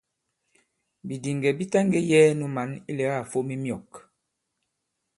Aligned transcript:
Bìdìŋgɛ̀ 1.07 1.55
bi 1.57 1.65
taŋgē 1.71 1.99
yɛ̄ɛ 2.09 2.29
nu 2.39 2.45
mǎn 2.55 2.69
ilɛ̀gâ 2.91 3.15
à 3.21 3.29
fom 3.31 3.47
i 3.55 3.57
myɔ̂k. 3.63 3.91